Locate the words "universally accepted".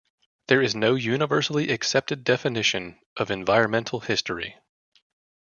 0.95-2.23